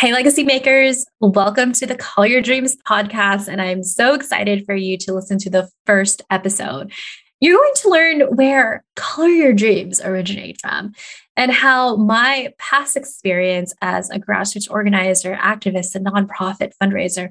Hey, 0.00 0.14
legacy 0.14 0.44
makers, 0.44 1.04
welcome 1.20 1.74
to 1.74 1.84
the 1.84 1.94
Color 1.94 2.28
Your 2.28 2.40
Dreams 2.40 2.74
podcast. 2.88 3.48
And 3.48 3.60
I'm 3.60 3.82
so 3.82 4.14
excited 4.14 4.64
for 4.64 4.74
you 4.74 4.96
to 4.96 5.12
listen 5.12 5.36
to 5.40 5.50
the 5.50 5.68
first 5.84 6.22
episode. 6.30 6.90
You're 7.38 7.58
going 7.58 7.74
to 7.74 7.90
learn 7.90 8.20
where 8.34 8.82
Color 8.96 9.28
Your 9.28 9.52
Dreams 9.52 10.00
originate 10.00 10.58
from 10.58 10.94
and 11.36 11.52
how 11.52 11.96
my 11.96 12.54
past 12.56 12.96
experience 12.96 13.74
as 13.82 14.08
a 14.08 14.18
grassroots 14.18 14.70
organizer, 14.70 15.36
activist, 15.36 15.94
and 15.94 16.06
nonprofit 16.06 16.72
fundraiser 16.82 17.28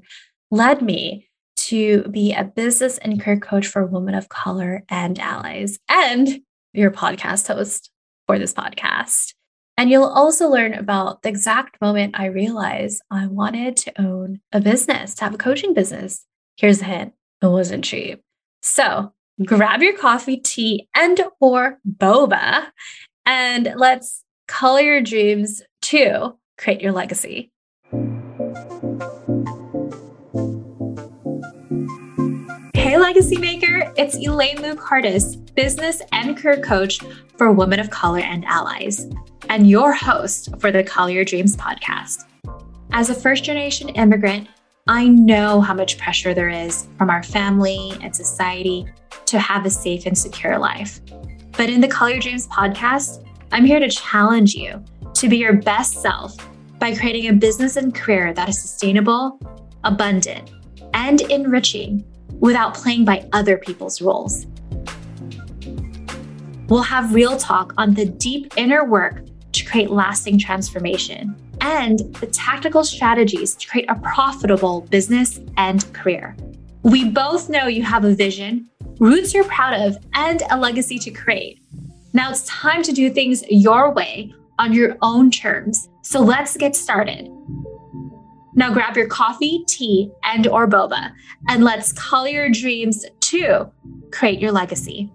led 0.51 0.83
me 0.83 1.27
to 1.55 2.03
be 2.03 2.33
a 2.33 2.43
business 2.43 2.99
and 2.99 3.19
career 3.19 3.39
coach 3.39 3.65
for 3.65 3.83
women 3.83 4.13
of 4.13 4.29
color 4.29 4.83
and 4.89 5.17
allies, 5.17 5.79
and 5.89 6.41
your 6.73 6.91
podcast 6.91 7.47
host 7.47 7.89
for 8.27 8.37
this 8.37 8.53
podcast. 8.53 9.33
And 9.79 9.89
you'll 9.89 10.03
also 10.03 10.49
learn 10.49 10.73
about 10.73 11.21
the 11.21 11.29
exact 11.29 11.79
moment 11.79 12.19
I 12.19 12.25
realized 12.25 13.01
I 13.09 13.27
wanted 13.27 13.77
to 13.77 14.01
own 14.01 14.41
a 14.51 14.59
business, 14.59 15.15
to 15.15 15.23
have 15.23 15.33
a 15.33 15.37
coaching 15.37 15.73
business. 15.73 16.25
Here's 16.57 16.81
a 16.81 16.83
hint 16.83 17.13
it 17.41 17.47
wasn't 17.47 17.85
cheap. 17.85 18.21
So 18.61 19.13
grab 19.45 19.81
your 19.81 19.97
coffee, 19.97 20.35
tea, 20.35 20.89
and 20.93 21.21
or 21.39 21.79
boba, 21.89 22.65
and 23.25 23.73
let's 23.77 24.25
color 24.49 24.81
your 24.81 25.01
dreams 25.01 25.61
to 25.83 26.35
create 26.57 26.81
your 26.81 26.91
legacy. 26.91 27.49
Legacy 33.09 33.39
Maker, 33.39 33.91
it's 33.97 34.15
Elaine 34.17 34.61
Lou 34.61 34.75
Cartas, 34.75 35.35
business 35.55 35.99
and 36.11 36.37
career 36.37 36.61
coach 36.61 36.99
for 37.37 37.51
women 37.51 37.79
of 37.79 37.89
color 37.89 38.19
and 38.19 38.45
allies 38.45 39.07
and 39.49 39.67
your 39.67 39.93
host 39.93 40.55
for 40.59 40.71
the 40.71 40.83
Color 40.83 41.09
Your 41.09 41.25
Dreams 41.25 41.57
podcast. 41.57 42.25
As 42.91 43.09
a 43.09 43.15
first 43.15 43.43
generation 43.43 43.89
immigrant, 43.89 44.47
I 44.87 45.07
know 45.07 45.59
how 45.59 45.73
much 45.73 45.97
pressure 45.97 46.35
there 46.35 46.49
is 46.49 46.87
from 46.99 47.09
our 47.09 47.23
family 47.23 47.93
and 48.03 48.15
society 48.15 48.85
to 49.25 49.39
have 49.39 49.65
a 49.65 49.71
safe 49.71 50.05
and 50.05 50.15
secure 50.15 50.59
life. 50.59 51.01
But 51.57 51.71
in 51.71 51.81
the 51.81 51.87
Color 51.87 52.11
Your 52.11 52.19
Dreams 52.19 52.47
podcast, 52.47 53.27
I'm 53.51 53.65
here 53.65 53.79
to 53.79 53.89
challenge 53.89 54.53
you 54.53 54.85
to 55.15 55.27
be 55.27 55.37
your 55.37 55.53
best 55.53 55.99
self 55.99 56.35
by 56.77 56.95
creating 56.95 57.27
a 57.27 57.33
business 57.33 57.75
and 57.75 57.95
career 57.95 58.35
that 58.35 58.49
is 58.49 58.61
sustainable, 58.61 59.39
abundant, 59.83 60.51
and 60.93 61.21
enriching 61.21 62.05
without 62.39 62.73
playing 62.73 63.05
by 63.05 63.27
other 63.33 63.57
people's 63.57 64.01
rules. 64.01 64.45
We'll 66.67 66.83
have 66.83 67.13
real 67.13 67.37
talk 67.37 67.73
on 67.77 67.93
the 67.93 68.05
deep 68.05 68.53
inner 68.55 68.85
work 68.85 69.23
to 69.53 69.65
create 69.65 69.89
lasting 69.89 70.39
transformation 70.39 71.35
and 71.61 71.99
the 72.15 72.27
tactical 72.27 72.83
strategies 72.83 73.55
to 73.55 73.67
create 73.67 73.89
a 73.89 73.95
profitable 73.95 74.81
business 74.81 75.39
and 75.57 75.91
career. 75.93 76.35
We 76.83 77.09
both 77.09 77.49
know 77.49 77.67
you 77.67 77.83
have 77.83 78.05
a 78.05 78.13
vision, 78.13 78.69
roots 78.99 79.33
you're 79.33 79.43
proud 79.43 79.73
of, 79.87 79.97
and 80.13 80.43
a 80.51 80.57
legacy 80.57 80.99
to 80.99 81.11
create. 81.11 81.61
Now 82.13 82.31
it's 82.31 82.45
time 82.45 82.83
to 82.83 82.91
do 82.91 83.09
things 83.09 83.43
your 83.49 83.91
way 83.91 84.33
on 84.59 84.73
your 84.73 84.97
own 85.01 85.31
terms. 85.31 85.89
So 86.03 86.19
let's 86.19 86.55
get 86.55 86.75
started. 86.75 87.29
Now 88.55 88.73
grab 88.73 88.97
your 88.97 89.07
coffee, 89.07 89.63
tea, 89.67 90.11
and 90.23 90.47
or 90.47 90.67
boba 90.67 91.11
and 91.47 91.63
let's 91.63 91.93
call 91.93 92.27
your 92.27 92.49
dreams 92.49 93.05
to 93.21 93.71
create 94.11 94.39
your 94.39 94.51
legacy. 94.51 95.11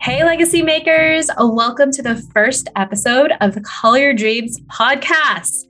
Hey, 0.00 0.24
legacy 0.24 0.62
makers, 0.62 1.30
welcome 1.38 1.90
to 1.92 2.02
the 2.02 2.16
first 2.34 2.68
episode 2.76 3.32
of 3.40 3.54
the 3.54 3.60
Color 3.60 3.98
Your 3.98 4.14
Dreams 4.14 4.60
podcast. 4.62 5.64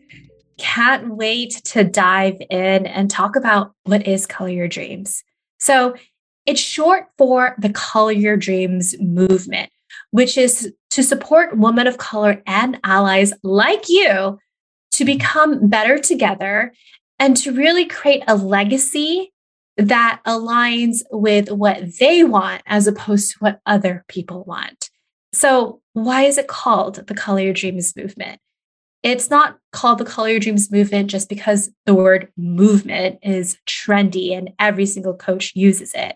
Can't 0.59 1.17
wait 1.17 1.61
to 1.67 1.85
dive 1.85 2.41
in 2.51 2.87
and 2.87 3.11
talk 3.11 3.37
about 3.37 3.75
what 3.85 4.07
is 4.07 4.27
Color 4.27 4.51
Your 4.51 4.69
Dreams. 4.69 5.23
So, 5.59 5.95
it's 6.47 6.61
short 6.61 7.07
for 7.17 7.55
the 7.59 7.71
Color 7.71 8.13
Your 8.13 8.37
Dreams 8.37 8.95
movement, 9.01 9.71
which 10.11 10.37
is 10.37 10.73
to 10.95 11.03
support 11.03 11.59
women 11.59 11.89
of 11.89 11.99
color 11.99 12.41
and 12.47 12.79
allies 12.85 13.33
like 13.43 13.89
you 13.89 14.39
to 14.93 15.05
mm-hmm. 15.05 15.07
become 15.07 15.69
better 15.69 15.99
together 15.99 16.73
and 17.19 17.37
to 17.37 17.53
really 17.53 17.85
create 17.85 18.23
a 18.29 18.37
legacy 18.37 19.33
that 19.77 20.21
aligns 20.25 21.03
with 21.11 21.51
what 21.51 21.99
they 21.99 22.23
want 22.23 22.63
as 22.67 22.87
opposed 22.87 23.33
to 23.33 23.39
what 23.41 23.61
other 23.67 24.05
people 24.07 24.45
want. 24.45 24.89
So, 25.33 25.81
why 25.95 26.23
is 26.23 26.39
it 26.39 26.47
called 26.47 27.05
the 27.09 27.15
Color 27.15 27.41
Your 27.41 27.53
Dreams 27.55 27.97
movement? 27.97 28.39
It's 29.03 29.29
not 29.31 29.59
called 29.73 29.99
the 29.99 30.05
Color 30.05 30.29
Your 30.29 30.41
Dreams 30.41 30.71
movement 30.71 31.11
just 31.11 31.29
because 31.29 31.71
the 31.87 31.95
word 31.95 32.29
movement 32.37 33.19
is 33.21 33.59
trendy 33.67 34.37
and 34.37 34.53
every 34.61 34.87
single 34.87 35.15
coach 35.15 35.51
uses 35.57 35.93
it. 35.93 36.15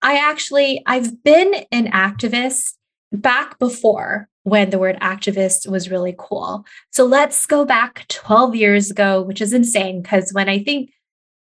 I 0.00 0.16
actually, 0.16 0.82
I've 0.86 1.22
been 1.22 1.66
an 1.70 1.88
activist 1.88 2.76
back 3.16 3.58
before 3.58 4.28
when 4.44 4.70
the 4.70 4.78
word 4.78 4.96
activist 5.00 5.68
was 5.68 5.90
really 5.90 6.14
cool. 6.18 6.64
So 6.92 7.04
let's 7.04 7.46
go 7.46 7.64
back 7.64 8.06
12 8.08 8.54
years 8.54 8.90
ago, 8.90 9.22
which 9.22 9.40
is 9.40 9.52
insane 9.52 10.02
because 10.02 10.32
when 10.32 10.48
I 10.48 10.62
think 10.62 10.90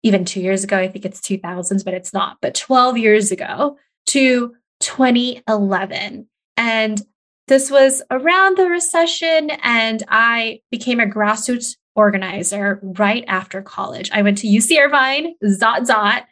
even 0.04 0.26
two 0.26 0.42
years 0.42 0.64
ago, 0.64 0.78
I 0.78 0.88
think 0.88 1.06
it's 1.06 1.20
2000s, 1.20 1.84
but 1.84 1.94
it's 1.94 2.14
not, 2.14 2.38
but 2.42 2.56
12 2.56 2.98
years 2.98 3.32
ago 3.32 3.78
to 4.08 4.56
2011. 4.80 6.28
And 6.56 7.02
this 7.48 7.72
was 7.72 8.02
around 8.12 8.58
the 8.58 8.70
recession, 8.70 9.52
and 9.64 10.04
I 10.10 10.62
became 10.70 11.00
a 11.00 11.06
grassroots 11.06 11.78
organizer 11.96 12.80
right 12.82 13.24
after 13.28 13.62
college. 13.62 14.10
I 14.12 14.22
went 14.22 14.38
to 14.40 14.48
UC 14.48 14.80
Irvine, 14.80 15.36
Zot 15.44 15.88
Zot, 15.88 16.26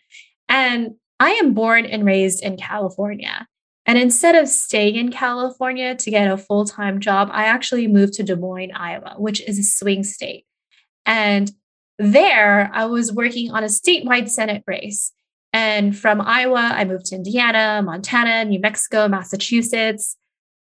and 0.49 0.95
I 1.19 1.31
am 1.31 1.53
born 1.53 1.85
and 1.85 2.05
raised 2.05 2.43
in 2.43 2.57
California. 2.57 3.47
And 3.85 3.99
instead 3.99 4.35
of 4.35 4.47
staying 4.47 4.95
in 4.95 5.11
California 5.11 5.95
to 5.95 6.11
get 6.11 6.31
a 6.31 6.37
full 6.37 6.65
time 6.65 6.99
job, 6.99 7.29
I 7.31 7.45
actually 7.45 7.87
moved 7.87 8.13
to 8.13 8.23
Des 8.23 8.35
Moines, 8.35 8.71
Iowa, 8.73 9.15
which 9.17 9.41
is 9.47 9.59
a 9.59 9.63
swing 9.63 10.03
state. 10.03 10.45
And 11.05 11.51
there, 11.99 12.71
I 12.73 12.85
was 12.85 13.13
working 13.13 13.51
on 13.51 13.63
a 13.63 13.67
statewide 13.67 14.29
Senate 14.29 14.63
race. 14.65 15.11
And 15.53 15.97
from 15.97 16.19
Iowa, 16.19 16.71
I 16.73 16.83
moved 16.83 17.05
to 17.07 17.15
Indiana, 17.15 17.81
Montana, 17.83 18.43
New 18.43 18.59
Mexico, 18.59 19.07
Massachusetts. 19.07 20.17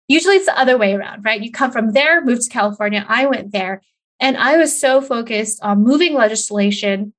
Usually 0.06 0.36
it's 0.36 0.46
the 0.46 0.58
other 0.58 0.76
way 0.76 0.94
around, 0.94 1.24
right? 1.24 1.42
You 1.42 1.50
come 1.50 1.72
from 1.72 1.92
there, 1.92 2.22
move 2.22 2.44
to 2.44 2.50
California. 2.50 3.04
I 3.08 3.26
went 3.26 3.52
there. 3.52 3.82
And 4.20 4.36
I 4.36 4.56
was 4.58 4.78
so 4.78 5.00
focused 5.00 5.60
on 5.62 5.82
moving 5.82 6.14
legislation 6.14 7.14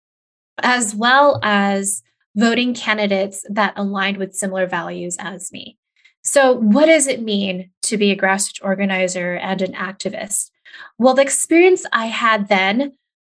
as 0.60 0.96
well 0.96 1.40
as 1.44 2.02
voting 2.36 2.74
candidates 2.74 3.44
that 3.50 3.74
aligned 3.76 4.18
with 4.18 4.36
similar 4.36 4.68
values 4.68 5.18
as 5.20 5.52
me. 5.52 5.78
So, 6.26 6.54
what 6.54 6.88
does 6.88 7.06
it 7.06 7.22
mean 7.22 7.70
to 7.84 7.98
be 7.98 8.12
a 8.12 8.18
grassroots 8.18 8.64
organizer 8.64 9.36
and 9.36 9.62
an 9.62 9.74
activist? 9.74 10.50
Well, 10.98 11.14
the 11.14 11.22
experience 11.22 11.86
I 11.94 12.08
had 12.08 12.50
then 12.50 12.94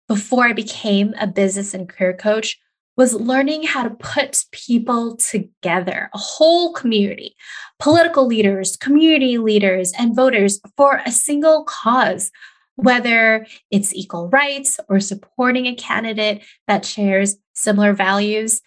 before 0.10 0.46
I 0.46 0.54
became 0.54 1.14
a 1.18 1.26
business 1.26 1.74
and 1.74 1.88
career 1.88 2.14
coach 2.14 2.60
was 2.98 3.14
learning 3.14 3.64
how 3.64 3.84
to 3.84 3.90
put 3.92 4.44
people 4.52 5.16
together, 5.16 6.10
a 6.14 6.18
whole 6.18 6.74
community, 6.74 7.34
political 7.80 8.28
leaders, 8.28 8.76
community 8.76 9.38
leaders, 9.38 9.94
and 9.98 10.14
voters 10.14 10.60
for 10.76 11.02
a 11.06 11.12
single 11.14 11.64
cause, 11.64 12.30
whether 12.76 13.48
it's 13.72 13.96
equal 13.96 14.28
rights 14.28 14.82
or 14.90 15.00
supporting 15.00 15.66
a 15.66 15.76
candidate 15.76 16.44
that 16.68 16.86
shares 16.86 17.38
similar 17.54 17.94
values. 17.94 18.60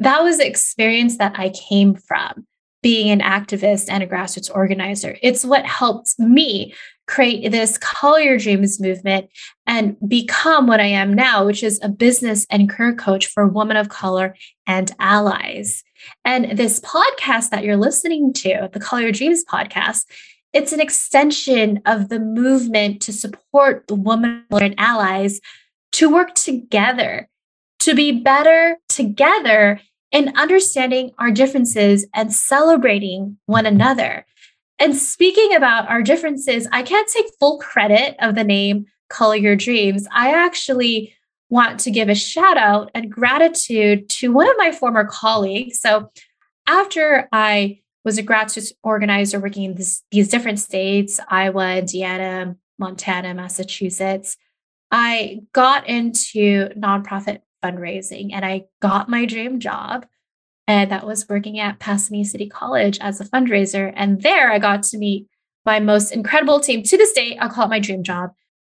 That 0.00 0.24
was 0.24 0.38
the 0.38 0.48
experience 0.48 1.18
that 1.18 1.38
I 1.38 1.50
came 1.50 1.94
from 1.94 2.47
being 2.82 3.10
an 3.10 3.20
activist 3.20 3.86
and 3.88 4.02
a 4.02 4.06
grassroots 4.06 4.54
organizer. 4.54 5.16
It's 5.22 5.44
what 5.44 5.66
helped 5.66 6.18
me 6.18 6.74
create 7.06 7.50
this 7.50 7.78
Color 7.78 8.20
Your 8.20 8.38
Dreams 8.38 8.80
movement 8.80 9.30
and 9.66 9.96
become 10.06 10.66
what 10.66 10.80
I 10.80 10.86
am 10.86 11.14
now, 11.14 11.44
which 11.44 11.62
is 11.62 11.80
a 11.82 11.88
business 11.88 12.46
and 12.50 12.68
career 12.68 12.94
coach 12.94 13.26
for 13.26 13.48
women 13.48 13.76
of 13.76 13.88
color 13.88 14.36
and 14.66 14.92
allies. 15.00 15.82
And 16.24 16.56
this 16.56 16.80
podcast 16.80 17.50
that 17.50 17.64
you're 17.64 17.76
listening 17.76 18.32
to, 18.34 18.68
the 18.72 18.80
Color 18.80 19.02
Your 19.02 19.12
Dreams 19.12 19.44
podcast, 19.44 20.04
it's 20.52 20.72
an 20.72 20.80
extension 20.80 21.80
of 21.86 22.08
the 22.08 22.20
movement 22.20 23.02
to 23.02 23.12
support 23.12 23.86
the 23.88 23.94
women 23.94 24.44
and 24.50 24.74
allies 24.78 25.40
to 25.92 26.10
work 26.10 26.34
together, 26.34 27.28
to 27.80 27.94
be 27.94 28.12
better 28.12 28.76
together 28.88 29.80
in 30.10 30.36
understanding 30.36 31.12
our 31.18 31.30
differences 31.30 32.06
and 32.14 32.32
celebrating 32.32 33.38
one 33.46 33.66
another. 33.66 34.24
And 34.78 34.96
speaking 34.96 35.54
about 35.54 35.88
our 35.88 36.02
differences, 36.02 36.68
I 36.72 36.82
can't 36.82 37.08
take 37.08 37.26
full 37.40 37.58
credit 37.58 38.16
of 38.20 38.34
the 38.34 38.44
name 38.44 38.86
Color 39.10 39.36
Your 39.36 39.56
Dreams. 39.56 40.06
I 40.12 40.32
actually 40.32 41.14
want 41.50 41.80
to 41.80 41.90
give 41.90 42.08
a 42.08 42.14
shout 42.14 42.56
out 42.56 42.90
and 42.94 43.10
gratitude 43.10 44.08
to 44.10 44.32
one 44.32 44.48
of 44.48 44.54
my 44.58 44.70
former 44.70 45.04
colleagues. 45.04 45.80
So, 45.80 46.10
after 46.66 47.28
I 47.32 47.80
was 48.04 48.18
a 48.18 48.22
grassroots 48.22 48.72
organizer 48.82 49.40
working 49.40 49.64
in 49.64 49.74
this, 49.74 50.02
these 50.10 50.28
different 50.28 50.60
states 50.60 51.18
Iowa, 51.28 51.76
Indiana, 51.76 52.56
Montana, 52.78 53.34
Massachusetts. 53.34 54.36
I 54.90 55.40
got 55.52 55.88
into 55.88 56.68
nonprofit 56.70 57.40
fundraising 57.62 58.30
and 58.32 58.44
I 58.44 58.66
got 58.80 59.08
my 59.08 59.24
dream 59.24 59.60
job. 59.60 60.06
And 60.66 60.90
that 60.90 61.06
was 61.06 61.28
working 61.28 61.58
at 61.58 61.78
Pasadena 61.78 62.24
City 62.26 62.46
College 62.46 62.98
as 63.00 63.20
a 63.20 63.24
fundraiser. 63.24 63.92
And 63.96 64.20
there 64.20 64.52
I 64.52 64.58
got 64.58 64.82
to 64.84 64.98
meet 64.98 65.26
my 65.64 65.80
most 65.80 66.12
incredible 66.12 66.60
team 66.60 66.82
to 66.82 66.96
this 66.96 67.12
day. 67.12 67.38
I'll 67.38 67.48
call 67.48 67.64
it 67.64 67.70
my 67.70 67.80
dream 67.80 68.02
job. 68.02 68.32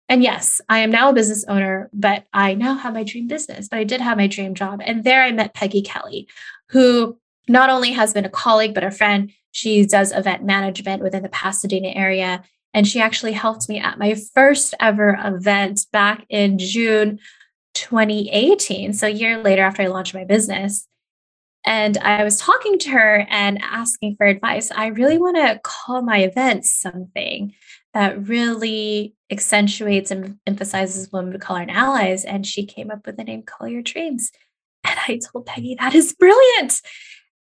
And 0.08 0.22
yes, 0.22 0.60
I 0.68 0.80
am 0.80 0.90
now 0.90 1.10
a 1.10 1.14
business 1.14 1.44
owner, 1.48 1.88
but 1.92 2.26
I 2.32 2.54
now 2.54 2.74
have 2.74 2.92
my 2.94 3.04
dream 3.04 3.28
business, 3.28 3.68
but 3.68 3.78
I 3.78 3.84
did 3.84 4.00
have 4.00 4.18
my 4.18 4.26
dream 4.26 4.54
job. 4.54 4.80
And 4.84 5.04
there 5.04 5.22
I 5.22 5.32
met 5.32 5.54
Peggy 5.54 5.82
Kelly, 5.82 6.28
who 6.70 7.18
not 7.48 7.70
only 7.70 7.92
has 7.92 8.12
been 8.12 8.24
a 8.24 8.30
colleague, 8.30 8.74
but 8.74 8.84
a 8.84 8.90
friend. 8.90 9.30
She 9.52 9.86
does 9.86 10.12
event 10.12 10.44
management 10.44 11.02
within 11.02 11.22
the 11.22 11.28
Pasadena 11.28 11.88
area. 11.88 12.42
And 12.74 12.88
she 12.88 13.00
actually 13.00 13.32
helped 13.32 13.68
me 13.68 13.78
at 13.78 13.98
my 13.98 14.14
first 14.34 14.74
ever 14.80 15.18
event 15.22 15.86
back 15.92 16.24
in 16.28 16.58
June 16.58 17.18
2018. 17.74 18.92
So 18.92 19.06
a 19.06 19.10
year 19.10 19.42
later 19.42 19.62
after 19.62 19.82
I 19.82 19.86
launched 19.86 20.14
my 20.14 20.24
business. 20.24 20.86
And 21.64 21.96
I 21.98 22.24
was 22.24 22.38
talking 22.38 22.78
to 22.80 22.90
her 22.90 23.26
and 23.30 23.60
asking 23.62 24.16
for 24.16 24.26
advice. 24.26 24.72
I 24.72 24.88
really 24.88 25.18
want 25.18 25.36
to 25.36 25.60
call 25.62 26.02
my 26.02 26.18
events 26.18 26.72
something 26.72 27.54
that 27.94 28.26
really 28.26 29.14
accentuates 29.30 30.10
and 30.10 30.38
emphasizes 30.46 31.12
women 31.12 31.34
of 31.34 31.40
color 31.40 31.60
and 31.60 31.70
allies. 31.70 32.24
And 32.24 32.44
she 32.44 32.66
came 32.66 32.90
up 32.90 33.06
with 33.06 33.16
the 33.16 33.24
name 33.24 33.42
Color 33.42 33.70
Your 33.70 33.82
Dreams. 33.82 34.32
And 34.84 34.98
I 35.06 35.20
told 35.24 35.46
Peggy, 35.46 35.76
that 35.78 35.94
is 35.94 36.12
brilliant 36.12 36.80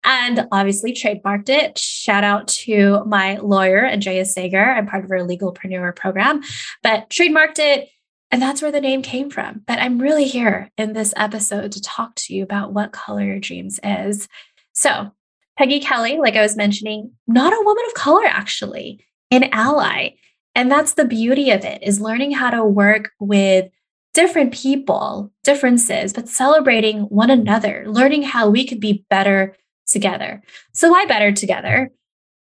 and 0.04 0.48
obviously 0.52 0.94
trademarked 0.94 1.50
it. 1.50 1.78
Shout 1.78 2.24
out 2.24 2.48
to 2.48 3.04
my 3.06 3.38
lawyer, 3.38 3.86
Andrea 3.86 4.26
Sager. 4.26 4.64
I'm 4.64 4.88
part 4.88 5.04
of 5.04 5.10
her 5.10 5.20
legalpreneur 5.20 5.96
program, 5.96 6.42
but 6.82 7.10
trademarked 7.10 7.60
it. 7.60 7.90
And 8.32 8.42
that's 8.42 8.62
where 8.62 8.72
the 8.72 8.82
name 8.82 9.02
came 9.02 9.30
from. 9.30 9.62
But 9.66 9.80
I'm 9.80 10.00
really 10.00 10.26
here 10.26 10.70
in 10.78 10.94
this 10.94 11.14
episode 11.16 11.72
to 11.74 11.82
talk 11.82 12.16
to 12.16 12.34
you 12.34 12.44
about 12.44 12.74
what 12.74 12.92
Color 12.92 13.24
Your 13.24 13.40
Dreams 13.40 13.80
is. 13.84 14.28
So, 14.74 15.12
Peggy 15.58 15.80
Kelly, 15.80 16.18
like 16.18 16.36
I 16.36 16.42
was 16.42 16.56
mentioning, 16.56 17.12
not 17.26 17.54
a 17.54 17.64
woman 17.64 17.84
of 17.88 17.94
color, 17.96 18.26
actually, 18.26 19.04
an 19.32 19.50
ally. 19.52 20.10
And 20.54 20.72
that's 20.72 20.94
the 20.94 21.06
beauty 21.06 21.52
of 21.52 21.64
it 21.64 21.82
is 21.84 22.02
learning 22.02 22.32
how 22.32 22.50
to 22.50 22.64
work 22.64 23.12
with 23.20 23.70
different 24.14 24.54
people, 24.54 25.32
differences, 25.44 26.14
but 26.14 26.28
celebrating 26.28 27.02
one 27.04 27.30
another, 27.30 27.86
learning 27.88 28.24
how 28.24 28.50
we 28.50 28.66
could 28.66 28.80
be 28.80 29.06
better 29.10 29.56
together. 29.88 30.42
So 30.74 30.90
why 30.90 31.06
better 31.06 31.32
together? 31.32 31.92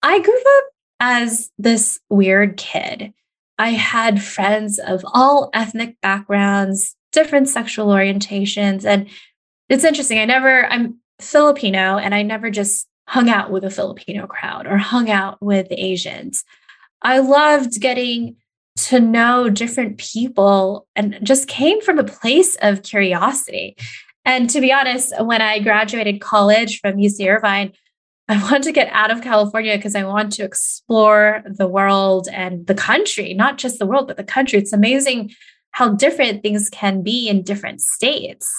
I 0.04 0.19
grew 0.19 0.38
up 0.38 0.63
as 1.00 1.50
this 1.57 2.00
weird 2.10 2.57
kid. 2.57 3.13
I 3.62 3.69
had 3.69 4.24
friends 4.24 4.80
of 4.80 5.06
all 5.13 5.52
ethnic 5.54 6.02
backgrounds, 6.02 6.96
different 7.12 7.48
sexual 7.48 7.90
orientations. 7.90 8.86
And 8.86 9.08
it's 9.69 9.84
interesting. 9.84 10.18
I 10.18 10.25
never, 10.25 10.66
I'm 10.66 10.98
Filipino 11.19 12.00
and 12.00 12.16
I 12.16 12.24
never 12.24 12.50
just 12.50 12.88
hung 13.08 13.30
out 13.30 13.52
with 13.52 13.63
a 13.63 13.69
Filipino 13.69 14.25
crowd 14.25 14.66
or 14.66 14.80
hung 14.80 15.12
out 15.12 15.38
with 15.42 15.68
Asians. 15.69 16.44
I 17.04 17.19
loved 17.19 17.80
getting 17.80 18.38
to 18.78 19.00
know 19.00 19.48
different 19.48 20.00
people 20.00 20.88
and 20.96 21.19
just 21.22 21.48
came 21.48 21.81
from 21.81 22.00
a 22.00 22.04
place 22.04 22.58
of 22.63 22.81
curiosity. 22.81 23.78
And 24.25 24.50
to 24.50 24.60
be 24.60 24.74
honest, 24.74 25.13
when 25.24 25.44
I 25.44 25.60
graduated 25.60 26.19
college 26.19 26.80
from 26.80 26.98
UC 26.98 27.28
Irvine, 27.28 27.74
I 28.31 28.42
want 28.50 28.63
to 28.63 28.72
get 28.72 28.88
out 28.94 29.12
of 29.12 29.22
California 29.22 29.75
because 29.75 29.94
I 29.94 30.06
want 30.06 30.31
to 30.33 30.45
explore 30.45 31.44
the 31.45 31.68
world 31.68 32.30
and 32.31 32.66
the 32.66 32.74
country, 32.74 33.33
not 33.33 33.57
just 33.57 33.78
the 33.78 33.86
world, 33.86 34.07
but 34.07 34.16
the 34.16 34.24
country. 34.24 34.57
It's 34.57 34.72
amazing 34.72 35.33
how 35.72 35.89
different 35.89 36.42
things 36.42 36.69
can 36.69 37.04
be 37.04 37.28
in 37.28 37.44
different 37.44 37.81
states. 37.81 38.50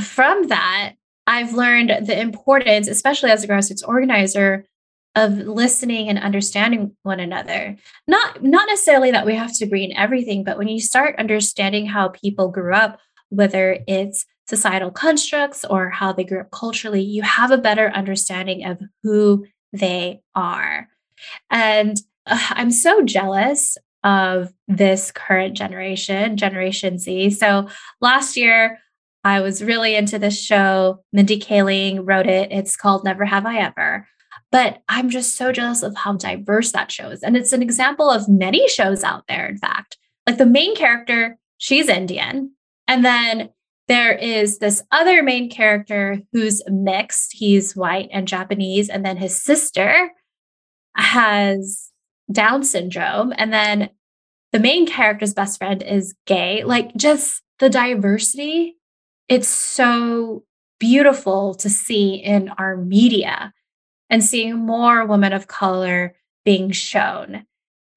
From 0.00 0.48
that, 0.48 0.94
I've 1.26 1.52
learned 1.52 2.06
the 2.06 2.18
importance, 2.18 2.88
especially 2.88 3.30
as 3.30 3.44
a 3.44 3.48
grassroots 3.48 3.86
organizer, 3.86 4.66
of 5.14 5.32
listening 5.40 6.08
and 6.08 6.18
understanding 6.18 6.96
one 7.02 7.20
another. 7.20 7.76
Not 8.06 8.42
not 8.42 8.66
necessarily 8.66 9.10
that 9.10 9.26
we 9.26 9.34
have 9.34 9.52
to 9.58 9.66
agree 9.66 9.84
in 9.84 9.94
everything, 9.94 10.42
but 10.42 10.56
when 10.56 10.68
you 10.68 10.80
start 10.80 11.18
understanding 11.18 11.84
how 11.84 12.08
people 12.08 12.48
grew 12.48 12.72
up, 12.72 12.98
whether 13.28 13.78
it's 13.86 14.24
societal 14.48 14.90
constructs 14.90 15.64
or 15.64 15.90
how 15.90 16.12
they 16.12 16.24
grew 16.24 16.40
up 16.40 16.50
culturally, 16.50 17.02
you 17.02 17.22
have 17.22 17.50
a 17.50 17.58
better 17.58 17.90
understanding 17.90 18.64
of 18.64 18.80
who 19.02 19.44
they 19.72 20.20
are. 20.34 20.88
And 21.50 21.96
uh, 22.26 22.38
I'm 22.50 22.70
so 22.70 23.02
jealous 23.02 23.76
of 24.04 24.52
this 24.68 25.10
current 25.10 25.56
generation, 25.56 26.36
Generation 26.36 26.98
Z. 26.98 27.30
So 27.30 27.68
last 28.00 28.36
year, 28.36 28.78
I 29.24 29.40
was 29.40 29.64
really 29.64 29.96
into 29.96 30.18
this 30.18 30.40
show. 30.40 31.02
Mindy 31.12 31.40
Kaling 31.40 32.02
wrote 32.04 32.28
it. 32.28 32.52
It's 32.52 32.76
called 32.76 33.04
Never 33.04 33.24
Have 33.24 33.44
I 33.44 33.58
Ever. 33.58 34.06
But 34.52 34.82
I'm 34.88 35.10
just 35.10 35.34
so 35.34 35.50
jealous 35.50 35.82
of 35.82 35.96
how 35.96 36.12
diverse 36.12 36.70
that 36.70 36.92
show 36.92 37.10
is. 37.10 37.24
And 37.24 37.36
it's 37.36 37.52
an 37.52 37.62
example 37.62 38.08
of 38.08 38.28
many 38.28 38.68
shows 38.68 39.02
out 39.02 39.24
there, 39.26 39.48
in 39.48 39.58
fact. 39.58 39.98
Like 40.28 40.38
the 40.38 40.46
main 40.46 40.76
character, 40.76 41.36
she's 41.58 41.88
Indian. 41.88 42.52
And 42.86 43.04
then 43.04 43.50
there 43.88 44.12
is 44.12 44.58
this 44.58 44.82
other 44.90 45.22
main 45.22 45.48
character 45.48 46.20
who's 46.32 46.62
mixed. 46.68 47.32
He's 47.32 47.76
white 47.76 48.08
and 48.12 48.26
Japanese. 48.26 48.88
And 48.88 49.04
then 49.04 49.16
his 49.16 49.40
sister 49.40 50.10
has 50.96 51.90
Down 52.30 52.64
syndrome. 52.64 53.32
And 53.36 53.52
then 53.52 53.90
the 54.52 54.58
main 54.58 54.86
character's 54.86 55.34
best 55.34 55.58
friend 55.58 55.82
is 55.82 56.14
gay. 56.26 56.64
Like 56.64 56.96
just 56.96 57.42
the 57.58 57.70
diversity, 57.70 58.76
it's 59.28 59.48
so 59.48 60.44
beautiful 60.80 61.54
to 61.54 61.70
see 61.70 62.14
in 62.14 62.48
our 62.58 62.76
media 62.76 63.52
and 64.10 64.22
seeing 64.22 64.56
more 64.56 65.06
women 65.06 65.32
of 65.32 65.46
color 65.46 66.16
being 66.44 66.70
shown. 66.70 67.46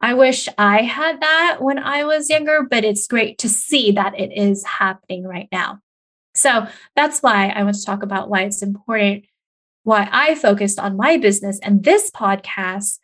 I 0.01 0.13
wish 0.13 0.47
I 0.57 0.83
had 0.83 1.21
that 1.21 1.57
when 1.59 1.77
I 1.77 2.05
was 2.05 2.29
younger, 2.29 2.65
but 2.69 2.85
it's 2.85 3.07
great 3.07 3.37
to 3.39 3.49
see 3.49 3.91
that 3.91 4.17
it 4.17 4.31
is 4.35 4.63
happening 4.65 5.25
right 5.25 5.49
now. 5.51 5.79
So 6.35 6.67
that's 6.95 7.21
why 7.21 7.49
I 7.49 7.63
want 7.63 7.75
to 7.75 7.85
talk 7.85 8.01
about 8.01 8.29
why 8.29 8.43
it's 8.43 8.61
important, 8.61 9.25
why 9.83 10.07
I 10.11 10.35
focused 10.35 10.79
on 10.79 10.95
my 10.95 11.17
business 11.17 11.59
and 11.61 11.83
this 11.83 12.09
podcast 12.11 12.99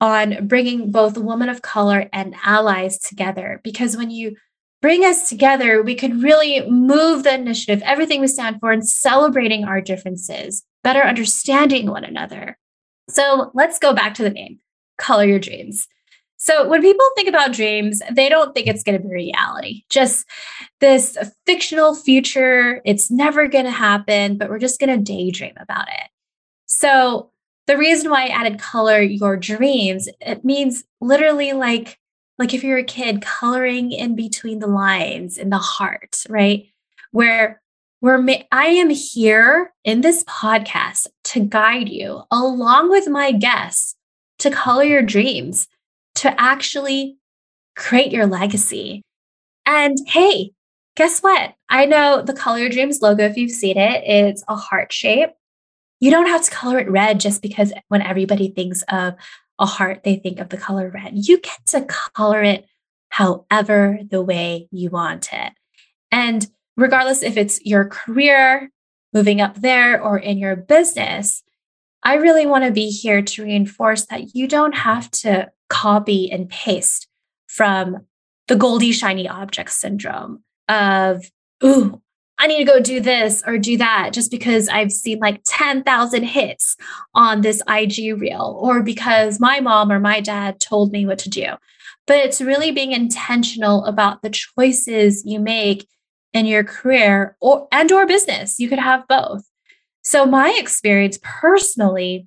on 0.00 0.46
bringing 0.46 0.90
both 0.90 1.18
women 1.18 1.50
of 1.50 1.60
color 1.60 2.08
and 2.12 2.34
allies 2.44 2.98
together. 2.98 3.60
Because 3.62 3.96
when 3.96 4.10
you 4.10 4.36
bring 4.80 5.04
us 5.04 5.28
together, 5.28 5.82
we 5.82 5.94
could 5.94 6.22
really 6.22 6.68
move 6.70 7.22
the 7.22 7.34
initiative, 7.34 7.82
everything 7.84 8.20
we 8.20 8.26
stand 8.26 8.60
for, 8.60 8.72
and 8.72 8.88
celebrating 8.88 9.64
our 9.64 9.82
differences, 9.82 10.62
better 10.82 11.02
understanding 11.02 11.90
one 11.90 12.04
another. 12.04 12.56
So 13.10 13.50
let's 13.52 13.78
go 13.78 13.92
back 13.92 14.14
to 14.14 14.22
the 14.22 14.30
name 14.30 14.60
Color 14.96 15.24
Your 15.24 15.38
Dreams. 15.38 15.86
So 16.42 16.66
when 16.66 16.80
people 16.80 17.04
think 17.14 17.28
about 17.28 17.52
dreams, 17.52 18.00
they 18.10 18.30
don't 18.30 18.54
think 18.54 18.66
it's 18.66 18.82
going 18.82 18.96
to 18.96 19.06
be 19.06 19.14
reality. 19.14 19.82
Just 19.90 20.26
this 20.80 21.18
fictional 21.44 21.94
future, 21.94 22.80
it's 22.86 23.10
never 23.10 23.46
going 23.46 23.66
to 23.66 23.70
happen, 23.70 24.38
but 24.38 24.48
we're 24.48 24.58
just 24.58 24.80
going 24.80 24.88
to 24.88 25.04
daydream 25.04 25.52
about 25.60 25.88
it. 25.88 26.08
So 26.64 27.30
the 27.66 27.76
reason 27.76 28.10
why 28.10 28.24
I 28.24 28.28
added 28.28 28.58
color 28.58 29.02
your 29.02 29.36
dreams, 29.36 30.08
it 30.18 30.42
means 30.42 30.82
literally 31.02 31.52
like 31.52 31.98
like 32.38 32.54
if 32.54 32.64
you're 32.64 32.78
a 32.78 32.84
kid 32.84 33.20
coloring 33.20 33.92
in 33.92 34.16
between 34.16 34.60
the 34.60 34.66
lines 34.66 35.36
in 35.36 35.50
the 35.50 35.58
heart, 35.58 36.24
right? 36.30 36.64
Where 37.10 37.60
where 38.00 38.18
I 38.50 38.64
am 38.64 38.88
here 38.88 39.74
in 39.84 40.00
this 40.00 40.24
podcast 40.24 41.06
to 41.24 41.40
guide 41.40 41.90
you 41.90 42.22
along 42.30 42.88
with 42.88 43.08
my 43.08 43.30
guests 43.30 43.94
to 44.38 44.50
color 44.50 44.84
your 44.84 45.02
dreams 45.02 45.68
to 46.20 46.40
actually 46.40 47.16
create 47.76 48.12
your 48.12 48.26
legacy. 48.26 49.02
And 49.64 49.96
hey, 50.06 50.52
guess 50.94 51.20
what? 51.20 51.54
I 51.70 51.86
know 51.86 52.20
the 52.20 52.34
Color 52.34 52.58
Your 52.58 52.68
Dreams 52.68 53.00
logo, 53.00 53.24
if 53.24 53.38
you've 53.38 53.50
seen 53.50 53.78
it, 53.78 54.04
it's 54.04 54.44
a 54.46 54.54
heart 54.54 54.92
shape. 54.92 55.30
You 55.98 56.10
don't 56.10 56.28
have 56.28 56.44
to 56.44 56.50
color 56.50 56.78
it 56.78 56.90
red 56.90 57.20
just 57.20 57.40
because 57.40 57.72
when 57.88 58.02
everybody 58.02 58.48
thinks 58.50 58.82
of 58.88 59.14
a 59.58 59.64
heart, 59.64 60.02
they 60.04 60.16
think 60.16 60.40
of 60.40 60.50
the 60.50 60.58
color 60.58 60.90
red. 60.92 61.12
You 61.14 61.40
get 61.40 61.64
to 61.68 61.82
color 61.82 62.42
it 62.42 62.66
however 63.08 64.00
the 64.10 64.22
way 64.22 64.68
you 64.70 64.90
want 64.90 65.30
it. 65.32 65.54
And 66.12 66.46
regardless 66.76 67.22
if 67.22 67.38
it's 67.38 67.64
your 67.64 67.86
career, 67.86 68.70
moving 69.14 69.40
up 69.40 69.56
there, 69.56 70.02
or 70.02 70.18
in 70.18 70.36
your 70.36 70.56
business, 70.56 71.42
I 72.02 72.14
really 72.14 72.44
want 72.44 72.64
to 72.64 72.72
be 72.72 72.90
here 72.90 73.22
to 73.22 73.42
reinforce 73.42 74.06
that 74.06 74.34
you 74.34 74.48
don't 74.48 74.74
have 74.74 75.10
to 75.12 75.50
copy 75.70 76.30
and 76.30 76.50
paste 76.50 77.08
from 77.46 78.06
the 78.48 78.56
Goldie 78.56 78.92
Shiny 78.92 79.26
Object 79.26 79.70
syndrome 79.70 80.42
of, 80.68 81.24
ooh, 81.64 82.02
I 82.38 82.46
need 82.46 82.58
to 82.58 82.64
go 82.64 82.80
do 82.80 83.00
this 83.00 83.42
or 83.46 83.58
do 83.58 83.76
that 83.76 84.10
just 84.12 84.30
because 84.30 84.68
I've 84.68 84.92
seen 84.92 85.18
like 85.18 85.42
10,000 85.46 86.22
hits 86.22 86.76
on 87.14 87.42
this 87.42 87.62
IG 87.68 88.18
reel 88.18 88.58
or 88.60 88.82
because 88.82 89.40
my 89.40 89.60
mom 89.60 89.92
or 89.92 90.00
my 90.00 90.20
dad 90.20 90.58
told 90.58 90.90
me 90.90 91.04
what 91.04 91.18
to 91.20 91.28
do. 91.28 91.46
But 92.06 92.16
it's 92.16 92.40
really 92.40 92.72
being 92.72 92.92
intentional 92.92 93.84
about 93.84 94.22
the 94.22 94.30
choices 94.30 95.22
you 95.26 95.38
make 95.38 95.86
in 96.32 96.46
your 96.46 96.64
career 96.64 97.36
or 97.40 97.68
and 97.72 97.92
or 97.92 98.06
business. 98.06 98.58
You 98.58 98.68
could 98.68 98.78
have 98.78 99.06
both. 99.06 99.42
So 100.02 100.24
my 100.24 100.56
experience 100.58 101.18
personally, 101.22 102.26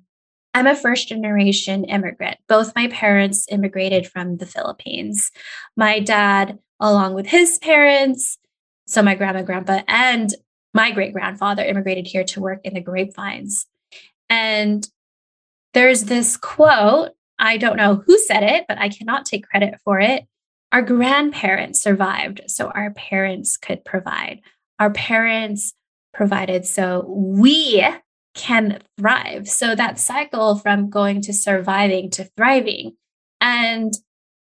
I'm 0.54 0.66
a 0.66 0.76
first 0.76 1.08
generation 1.08 1.84
immigrant. 1.84 2.38
Both 2.48 2.74
my 2.74 2.88
parents 2.88 3.46
immigrated 3.50 4.06
from 4.06 4.36
the 4.36 4.46
Philippines. 4.46 5.30
My 5.76 5.98
dad 6.00 6.58
along 6.80 7.14
with 7.14 7.26
his 7.26 7.58
parents 7.58 8.38
so 8.86 9.02
my 9.02 9.14
grandma, 9.14 9.42
grandpa, 9.42 9.82
and 9.88 10.34
my 10.72 10.90
great 10.90 11.12
grandfather 11.12 11.64
immigrated 11.64 12.06
here 12.06 12.24
to 12.24 12.40
work 12.40 12.60
in 12.64 12.74
the 12.74 12.80
grapevines. 12.80 13.66
And 14.28 14.86
there's 15.72 16.04
this 16.04 16.36
quote, 16.36 17.10
I 17.38 17.56
don't 17.56 17.76
know 17.76 18.02
who 18.06 18.18
said 18.18 18.42
it, 18.42 18.64
but 18.68 18.78
I 18.78 18.88
cannot 18.88 19.24
take 19.24 19.48
credit 19.48 19.74
for 19.84 20.00
it. 20.00 20.24
Our 20.72 20.82
grandparents 20.82 21.80
survived, 21.80 22.42
so 22.48 22.68
our 22.68 22.92
parents 22.92 23.56
could 23.56 23.84
provide. 23.84 24.40
Our 24.78 24.90
parents 24.90 25.72
provided, 26.12 26.66
so 26.66 27.04
we 27.08 27.86
can 28.34 28.80
thrive. 28.98 29.48
So 29.48 29.74
that 29.74 29.98
cycle 29.98 30.56
from 30.56 30.90
going 30.90 31.22
to 31.22 31.32
surviving 31.32 32.10
to 32.10 32.24
thriving. 32.36 32.96
And 33.40 33.94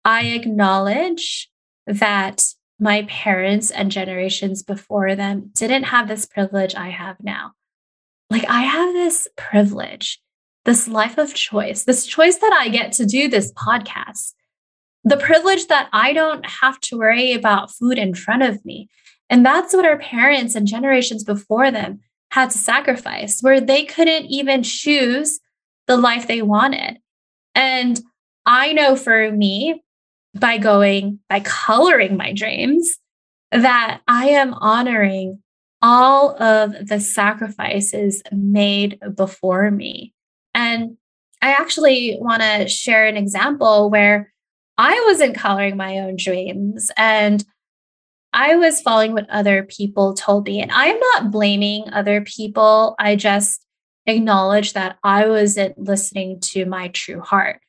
I 0.05 0.27
acknowledge 0.27 1.51
that 1.87 2.43
my 2.81 3.03
parents 3.03 3.71
and 3.71 3.91
generations 3.91 4.63
before 4.63 5.15
them 5.15 5.51
didn't 5.55 5.85
have 5.85 6.09
this 6.09 6.27
privilege 6.27 6.75
I 6.75 6.89
have 6.89 7.17
now. 7.23 7.53
Like, 8.31 8.45
I 8.49 8.63
have 8.63 8.95
this 8.95 9.29
privilege, 9.37 10.21
this 10.65 10.89
life 10.89 11.19
of 11.19 11.35
choice, 11.35 11.85
this 11.85 12.07
choice 12.07 12.39
that 12.39 12.53
I 12.53 12.69
get 12.71 12.93
to 12.93 13.07
do 13.07 13.29
this 13.29 13.53
podcast, 13.53 14.33
the 15.05 15.17
privilege 15.17 15.67
that 15.67 15.89
I 15.93 16.13
don't 16.13 16.45
have 16.47 16.81
to 16.81 16.99
worry 16.99 17.35
about 17.35 17.71
food 17.71 17.99
in 17.99 18.15
front 18.15 18.43
of 18.43 18.65
me. 18.65 18.89
And 19.29 19.45
that's 19.45 19.75
what 19.75 19.85
our 19.85 19.99
parents 19.99 20.55
and 20.55 20.67
generations 20.67 21.25
before 21.25 21.71
them 21.71 22.01
had 22.33 22.49
to 22.49 22.57
sacrifice, 22.57 23.43
where 23.43 23.61
they 23.61 23.85
couldn't 23.85 24.25
even 24.25 24.63
choose 24.63 25.39
the 25.87 25.99
life 25.99 26.27
they 26.27 26.41
wanted. 26.41 26.97
And 27.55 28.01
I 28.47 28.73
know 28.73 28.97
for 28.97 29.31
me, 29.31 29.83
by 30.35 30.57
going, 30.57 31.21
by 31.29 31.41
coloring 31.41 32.17
my 32.17 32.33
dreams, 32.33 32.99
that 33.51 34.01
I 34.09 34.31
am 34.31 34.55
honoring 34.55 35.43
all 35.83 36.43
of 36.43 36.89
the 36.89 37.01
sacrifices 37.01 38.23
made 38.33 38.99
before 39.15 39.71
me. 39.71 40.15
And 40.55 40.97
I 41.43 41.51
actually 41.51 42.17
want 42.19 42.41
to 42.41 42.67
share 42.67 43.07
an 43.07 43.19
example 43.19 43.91
where 43.91 44.33
I 44.79 45.05
wasn't 45.07 45.37
coloring 45.37 45.77
my 45.77 45.99
own 45.99 46.17
dreams 46.17 46.91
and 46.97 47.45
I 48.33 48.57
was 48.57 48.81
following 48.81 49.13
what 49.13 49.29
other 49.31 49.65
people 49.65 50.15
told 50.15 50.47
me. 50.47 50.61
And 50.61 50.71
I'm 50.73 50.99
not 50.99 51.31
blaming 51.31 51.91
other 51.93 52.23
people. 52.23 52.95
I 52.99 53.17
just 53.17 53.65
acknowledge 54.07 54.73
that 54.73 54.99
I 55.05 55.29
wasn't 55.29 55.79
listening 55.79 56.41
to 56.41 56.65
my 56.65 56.89
true 56.89 57.21
heart. 57.21 57.61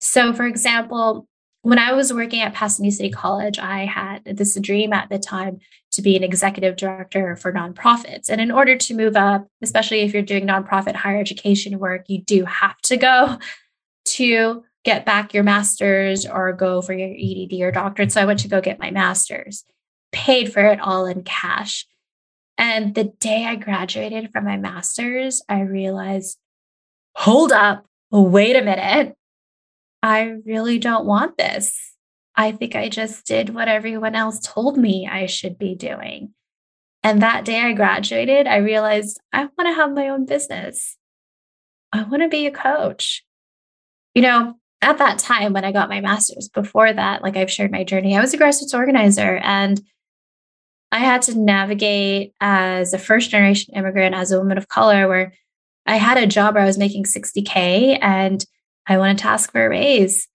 So, 0.00 0.32
for 0.32 0.46
example, 0.46 1.26
when 1.62 1.78
I 1.78 1.94
was 1.94 2.12
working 2.12 2.42
at 2.42 2.52
Pasadena 2.52 2.92
City 2.92 3.10
College, 3.10 3.58
I 3.58 3.86
had 3.86 4.22
this 4.24 4.54
dream 4.60 4.92
at 4.92 5.08
the 5.08 5.18
time 5.18 5.60
to 5.92 6.02
be 6.02 6.14
an 6.14 6.22
executive 6.22 6.76
director 6.76 7.36
for 7.36 7.52
nonprofits. 7.52 8.28
And 8.28 8.38
in 8.38 8.50
order 8.50 8.76
to 8.76 8.94
move 8.94 9.16
up, 9.16 9.46
especially 9.62 10.00
if 10.00 10.12
you're 10.12 10.22
doing 10.22 10.46
nonprofit 10.46 10.94
higher 10.94 11.18
education 11.18 11.78
work, 11.78 12.04
you 12.08 12.20
do 12.20 12.44
have 12.44 12.76
to 12.82 12.98
go 12.98 13.38
to 14.04 14.62
get 14.84 15.06
back 15.06 15.32
your 15.32 15.42
master's 15.42 16.26
or 16.26 16.52
go 16.52 16.82
for 16.82 16.92
your 16.92 17.08
EDD 17.08 17.62
or 17.62 17.72
doctorate. 17.72 18.12
So 18.12 18.20
I 18.20 18.26
went 18.26 18.40
to 18.40 18.48
go 18.48 18.60
get 18.60 18.78
my 18.78 18.90
master's, 18.90 19.64
paid 20.14 20.52
for 20.52 20.64
it 20.64 20.80
all 20.80 21.04
in 21.04 21.24
cash. 21.24 21.86
And 22.56 22.94
the 22.94 23.12
day 23.18 23.44
I 23.44 23.56
graduated 23.56 24.30
from 24.30 24.44
my 24.44 24.56
master's, 24.56 25.42
I 25.48 25.62
realized, 25.62 26.38
hold 27.16 27.50
up, 27.52 27.84
wait 28.10 28.56
a 28.56 28.62
minute. 28.62 29.16
I 30.02 30.36
really 30.46 30.78
don't 30.78 31.04
want 31.04 31.36
this. 31.36 31.94
I 32.36 32.52
think 32.52 32.76
I 32.76 32.88
just 32.88 33.26
did 33.26 33.50
what 33.50 33.68
everyone 33.68 34.14
else 34.14 34.40
told 34.40 34.76
me 34.78 35.08
I 35.10 35.26
should 35.26 35.58
be 35.58 35.74
doing. 35.74 36.32
And 37.02 37.20
that 37.22 37.44
day 37.44 37.60
I 37.60 37.72
graduated, 37.72 38.46
I 38.46 38.56
realized 38.58 39.20
I 39.32 39.40
want 39.40 39.68
to 39.68 39.74
have 39.74 39.92
my 39.92 40.08
own 40.08 40.24
business. 40.24 40.96
I 41.92 42.02
want 42.02 42.22
to 42.22 42.28
be 42.28 42.46
a 42.46 42.50
coach. 42.50 43.24
You 44.14 44.22
know, 44.22 44.54
at 44.80 44.98
that 44.98 45.18
time 45.18 45.52
when 45.52 45.64
I 45.64 45.72
got 45.72 45.88
my 45.88 46.00
master's, 46.00 46.48
before 46.48 46.92
that, 46.92 47.22
like 47.22 47.36
I've 47.36 47.50
shared 47.50 47.72
my 47.72 47.84
journey, 47.84 48.16
I 48.16 48.20
was 48.20 48.32
a 48.32 48.38
grassroots 48.38 48.78
organizer 48.78 49.38
and 49.42 49.80
I 50.94 50.98
had 50.98 51.22
to 51.22 51.36
navigate 51.36 52.34
as 52.40 52.94
a 52.94 52.98
first 52.98 53.30
generation 53.30 53.74
immigrant, 53.74 54.14
as 54.14 54.30
a 54.30 54.38
woman 54.38 54.58
of 54.58 54.68
color, 54.68 55.08
where 55.08 55.32
I 55.86 55.96
had 55.96 56.18
a 56.18 56.26
job 56.26 56.54
where 56.54 56.62
I 56.62 56.66
was 56.66 56.78
making 56.78 57.02
60K 57.02 57.98
and 58.00 58.46
I 58.86 58.98
wanted 58.98 59.18
to 59.18 59.26
ask 59.26 59.50
for 59.50 59.66
a 59.66 59.68
raise. 59.68 60.28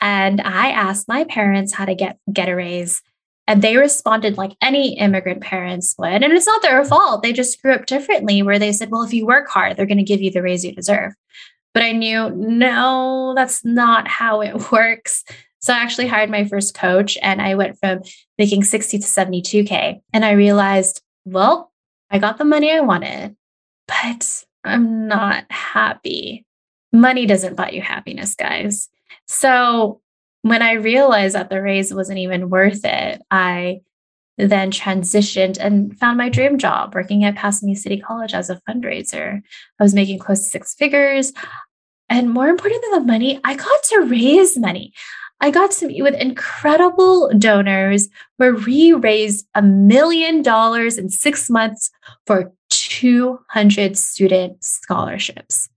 And 0.00 0.40
I 0.42 0.70
asked 0.70 1.08
my 1.08 1.24
parents 1.24 1.74
how 1.74 1.86
to 1.86 1.96
get, 1.96 2.18
get 2.32 2.48
a 2.48 2.54
raise. 2.54 3.02
And 3.48 3.62
they 3.62 3.76
responded 3.76 4.38
like 4.38 4.56
any 4.62 4.96
immigrant 4.96 5.40
parents 5.40 5.96
would. 5.98 6.22
And 6.22 6.32
it's 6.32 6.46
not 6.46 6.62
their 6.62 6.84
fault. 6.84 7.24
They 7.24 7.32
just 7.32 7.60
grew 7.60 7.72
up 7.72 7.86
differently, 7.86 8.44
where 8.44 8.60
they 8.60 8.70
said, 8.70 8.92
well, 8.92 9.02
if 9.02 9.12
you 9.12 9.26
work 9.26 9.48
hard, 9.48 9.76
they're 9.76 9.86
going 9.86 9.98
to 9.98 10.04
give 10.04 10.22
you 10.22 10.30
the 10.30 10.40
raise 10.40 10.64
you 10.64 10.72
deserve. 10.72 11.14
But 11.74 11.82
I 11.82 11.90
knew, 11.90 12.30
no, 12.30 13.32
that's 13.34 13.64
not 13.64 14.06
how 14.06 14.40
it 14.40 14.70
works. 14.72 15.24
So 15.70 15.74
I 15.76 15.78
actually 15.78 16.08
hired 16.08 16.30
my 16.30 16.42
first 16.42 16.74
coach 16.74 17.16
and 17.22 17.40
I 17.40 17.54
went 17.54 17.78
from 17.78 18.00
making 18.38 18.64
60 18.64 18.98
to 18.98 19.06
72K. 19.06 20.00
And 20.12 20.24
I 20.24 20.32
realized, 20.32 21.00
well, 21.24 21.70
I 22.10 22.18
got 22.18 22.38
the 22.38 22.44
money 22.44 22.72
I 22.72 22.80
wanted, 22.80 23.36
but 23.86 24.44
I'm 24.64 25.06
not 25.06 25.44
happy 25.48 26.44
money 26.92 27.26
doesn't 27.26 27.56
buy 27.56 27.70
you 27.70 27.82
happiness, 27.82 28.34
guys. 28.34 28.88
So 29.28 30.00
when 30.42 30.62
I 30.62 30.72
realized 30.72 31.34
that 31.34 31.50
the 31.50 31.62
raise 31.62 31.94
wasn't 31.94 32.18
even 32.18 32.50
worth 32.50 32.84
it, 32.84 33.22
I 33.30 33.82
then 34.38 34.70
transitioned 34.70 35.58
and 35.60 35.96
found 35.98 36.16
my 36.16 36.30
dream 36.30 36.56
job 36.58 36.94
working 36.94 37.24
at 37.24 37.36
Pasadena 37.36 37.76
City 37.76 37.98
College 37.98 38.32
as 38.32 38.48
a 38.48 38.60
fundraiser. 38.68 39.40
I 39.78 39.82
was 39.82 39.94
making 39.94 40.18
close 40.18 40.42
to 40.42 40.48
six 40.48 40.74
figures. 40.74 41.32
And 42.08 42.32
more 42.32 42.48
important 42.48 42.82
than 42.82 43.00
the 43.00 43.12
money, 43.12 43.38
I 43.44 43.54
got 43.54 43.82
to 43.84 44.00
raise 44.00 44.58
money. 44.58 44.92
I 45.40 45.50
got 45.50 45.70
to 45.72 45.86
meet 45.86 46.02
with 46.02 46.14
incredible 46.14 47.30
donors 47.38 48.08
where 48.36 48.54
we 48.54 48.92
raised 48.92 49.46
a 49.54 49.62
million 49.62 50.42
dollars 50.42 50.98
in 50.98 51.08
six 51.08 51.48
months 51.48 51.90
for 52.26 52.52
200 52.70 53.96
student 53.96 54.62
scholarships. 54.62 55.68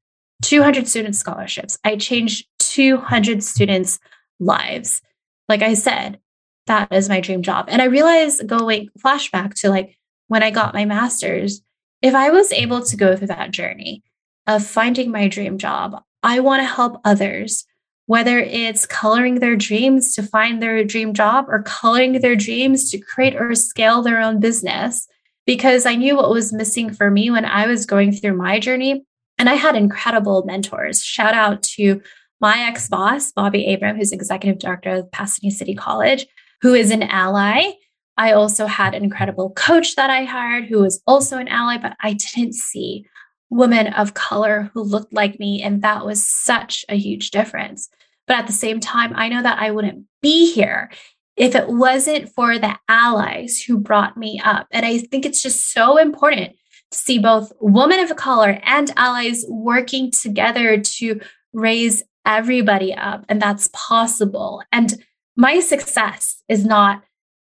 200 0.41 0.88
student 0.88 1.15
scholarships. 1.15 1.79
I 1.86 1.96
changed 1.96 2.48
200 2.60 3.43
students' 3.43 4.00
lives. 4.39 5.01
Like 5.48 5.62
I 5.62 5.74
said, 5.74 6.20
that 6.67 6.91
is 6.91 7.10
my 7.10 7.22
dream 7.22 7.41
job. 7.41 7.67
And 7.70 7.82
I 7.82 7.86
realized 7.86 8.46
going 8.48 8.89
flashback 9.00 9.53
to 9.62 9.70
like 9.70 9.98
when 10.27 10.43
I 10.43 10.51
got 10.51 10.74
my 10.74 10.86
master's, 10.86 11.62
if 12.01 12.13
I 12.13 12.29
was 12.29 12.51
able 12.51 12.82
to 12.84 12.98
go 12.98 13.15
through 13.15 13.27
that 13.27 13.51
journey 13.51 14.03
of 14.48 14.65
finding 14.65 15.12
my 15.12 15.27
dream 15.27 15.58
job, 15.58 16.01
I 16.22 16.39
want 16.39 16.62
to 16.62 16.67
help 16.67 17.00
others, 17.05 17.65
whether 18.05 18.39
it's 18.39 18.86
coloring 18.86 19.36
their 19.36 19.55
dreams 19.55 20.13
to 20.15 20.24
find 20.24 20.62
their 20.62 20.83
dream 20.83 21.13
job 21.13 21.45
or 21.48 21.63
coloring 21.63 22.19
their 22.19 22.36
dreams 22.36 22.91
to 22.91 23.00
create 23.00 23.36
or 23.36 23.55
scale 23.55 24.01
their 24.01 24.19
own 24.19 24.39
business. 24.39 25.07
Because 25.45 25.86
I 25.86 25.95
knew 25.95 26.15
what 26.15 26.29
was 26.29 26.53
missing 26.53 26.93
for 26.93 27.12
me 27.12 27.29
when 27.29 27.43
I 27.43 27.67
was 27.67 27.86
going 27.86 28.13
through 28.13 28.38
my 28.38 28.60
journey 28.60 29.03
and 29.38 29.50
I 29.50 29.55
had 29.55 29.75
incredible 29.75 30.43
mentors. 30.45 31.03
Shout 31.03 31.33
out 31.33 31.63
to 31.63 32.01
my 32.39 32.60
ex 32.60 32.88
boss, 32.88 33.31
Bobby 33.31 33.74
Abram, 33.74 33.98
who's 33.98 34.12
executive 34.12 34.60
director 34.60 34.91
of 34.91 35.12
Pasadena 35.12 35.51
City 35.51 35.75
College, 35.75 36.25
who 36.62 36.74
is 36.74 36.91
an 36.91 37.03
ally. 37.03 37.72
I 38.17 38.33
also 38.33 38.67
had 38.67 38.93
an 38.93 39.03
incredible 39.03 39.51
coach 39.51 39.95
that 39.95 40.10
I 40.10 40.24
hired 40.24 40.65
who 40.65 40.79
was 40.79 41.01
also 41.07 41.38
an 41.38 41.48
ally, 41.48 41.77
but 41.77 41.95
I 42.01 42.13
didn't 42.13 42.53
see 42.53 43.05
women 43.53 43.88
of 43.93 44.15
color 44.15 44.72
who 44.74 44.81
looked 44.81 45.13
like 45.13 45.39
me. 45.39 45.62
And 45.62 45.81
that 45.83 46.05
was 46.05 46.27
such 46.27 46.83
a 46.89 46.95
huge 46.95 47.29
difference. 47.29 47.88
But 48.25 48.38
at 48.38 48.48
the 48.48 48.53
same 48.53 48.79
time, 48.79 49.13
I 49.15 49.29
know 49.29 49.43
that 49.43 49.60
I 49.60 49.69
wouldn't 49.69 50.05
be 50.22 50.51
here 50.51 50.91
if 51.36 51.53
it 51.55 51.67
wasn't 51.67 52.29
for 52.29 52.57
the 52.57 52.77
allies 52.89 53.62
who 53.62 53.77
brought 53.77 54.17
me 54.17 54.41
up. 54.43 54.67
And 54.72 54.86
I 54.86 54.98
think 54.98 55.25
it's 55.25 55.41
just 55.41 55.72
so 55.72 55.98
important 55.98 56.55
to 56.91 56.98
see 56.98 57.19
both 57.19 57.51
women 57.60 58.00
of 58.00 58.15
color 58.15 58.60
and 58.63 58.91
allies 58.98 59.45
working 59.48 60.10
together 60.10 60.79
to 60.79 61.22
raise 61.53 62.03
everybody 62.25 62.93
up. 62.93 63.24
And 63.29 63.41
that's 63.41 63.69
possible. 63.74 64.63
And 64.72 65.03
my 65.36 65.60
success 65.60 66.41
is 66.48 66.65
not, 66.65 67.03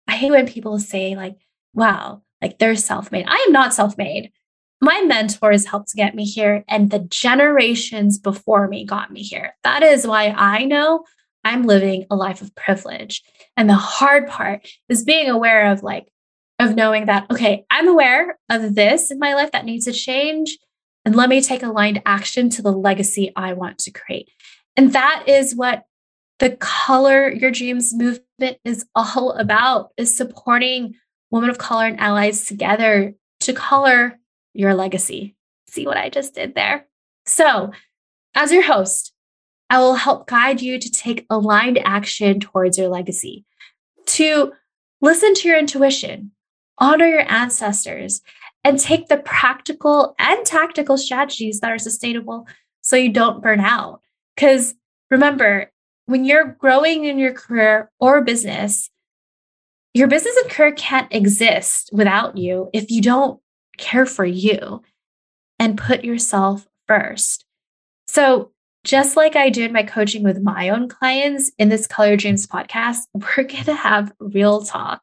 I 0.07 0.13
hate 0.13 0.31
when 0.31 0.47
people 0.47 0.79
say, 0.79 1.15
like, 1.15 1.37
wow, 1.73 2.21
like 2.41 2.59
they're 2.59 2.75
self 2.75 3.11
made. 3.11 3.25
I 3.27 3.43
am 3.47 3.51
not 3.51 3.73
self 3.73 3.97
made. 3.97 4.31
My 4.79 5.01
mentors 5.01 5.65
helped 5.65 5.89
to 5.89 5.97
get 5.97 6.13
me 6.13 6.25
here, 6.25 6.63
and 6.67 6.91
the 6.91 6.99
generations 6.99 8.19
before 8.19 8.67
me 8.67 8.85
got 8.85 9.11
me 9.11 9.23
here. 9.23 9.55
That 9.63 9.81
is 9.83 10.05
why 10.05 10.27
I 10.37 10.65
know 10.65 11.03
I'm 11.43 11.63
living 11.63 12.05
a 12.11 12.15
life 12.15 12.41
of 12.41 12.53
privilege. 12.55 13.23
And 13.55 13.69
the 13.69 13.75
hard 13.75 14.27
part 14.27 14.67
is 14.89 15.03
being 15.03 15.29
aware 15.29 15.71
of 15.71 15.81
like, 15.81 16.11
of 16.59 16.75
knowing 16.75 17.05
that, 17.05 17.29
okay, 17.31 17.65
I'm 17.71 17.87
aware 17.87 18.37
of 18.49 18.75
this 18.75 19.11
in 19.11 19.19
my 19.19 19.33
life 19.33 19.51
that 19.51 19.65
needs 19.65 19.85
to 19.85 19.93
change. 19.93 20.57
And 21.05 21.15
let 21.15 21.29
me 21.29 21.41
take 21.41 21.63
aligned 21.63 22.01
action 22.05 22.49
to 22.51 22.61
the 22.61 22.71
legacy 22.71 23.31
I 23.35 23.53
want 23.53 23.77
to 23.79 23.91
create. 23.91 24.29
And 24.75 24.93
that 24.93 25.23
is 25.27 25.55
what 25.55 25.85
the 26.39 26.51
color 26.51 27.31
your 27.31 27.49
dreams 27.49 27.93
movement 27.95 28.57
is 28.63 28.85
all 28.93 29.31
about 29.31 29.91
is 29.97 30.15
supporting 30.15 30.95
women 31.31 31.49
of 31.49 31.57
color 31.57 31.85
and 31.85 31.99
allies 31.99 32.45
together 32.45 33.15
to 33.39 33.53
color 33.53 34.19
your 34.57 34.73
legacy. 34.73 35.35
See 35.69 35.85
what 35.85 35.97
I 35.97 36.09
just 36.09 36.33
did 36.33 36.55
there? 36.55 36.87
So, 37.25 37.71
as 38.35 38.51
your 38.51 38.63
host, 38.63 39.13
I 39.69 39.79
will 39.79 39.95
help 39.95 40.27
guide 40.27 40.61
you 40.61 40.79
to 40.79 40.91
take 40.91 41.25
aligned 41.29 41.79
action 41.79 42.39
towards 42.39 42.77
your 42.77 42.87
legacy, 42.87 43.45
to 44.07 44.53
listen 45.01 45.33
to 45.35 45.47
your 45.47 45.59
intuition, 45.59 46.31
honor 46.77 47.07
your 47.07 47.31
ancestors, 47.31 48.21
and 48.63 48.79
take 48.79 49.07
the 49.07 49.17
practical 49.17 50.15
and 50.19 50.45
tactical 50.45 50.97
strategies 50.97 51.59
that 51.59 51.71
are 51.71 51.77
sustainable 51.77 52.47
so 52.81 52.95
you 52.95 53.11
don't 53.11 53.43
burn 53.43 53.59
out. 53.59 54.01
Because 54.35 54.73
remember, 55.11 55.71
when 56.05 56.25
you're 56.25 56.57
growing 56.59 57.05
in 57.05 57.19
your 57.19 57.33
career 57.33 57.91
or 57.99 58.21
business, 58.21 58.89
your 59.93 60.07
business 60.07 60.35
and 60.37 60.49
career 60.49 60.71
can't 60.71 61.13
exist 61.13 61.89
without 61.91 62.37
you 62.37 62.69
if 62.73 62.89
you 62.89 63.01
don't 63.01 63.39
care 63.77 64.05
for 64.05 64.25
you 64.25 64.81
and 65.59 65.77
put 65.77 66.03
yourself 66.03 66.67
first. 66.87 67.45
So, 68.07 68.51
just 68.83 69.17
like 69.17 69.35
I 69.35 69.49
do 69.49 69.65
in 69.65 69.73
my 69.73 69.83
coaching 69.83 70.23
with 70.23 70.41
my 70.41 70.69
own 70.69 70.87
clients 70.87 71.51
in 71.57 71.67
this 71.67 71.87
Color 71.87 72.15
Dreams 72.15 72.47
podcast, 72.47 72.99
we're 73.13 73.43
going 73.43 73.65
to 73.65 73.73
have 73.73 74.13
real 74.19 74.61
talk. 74.61 75.01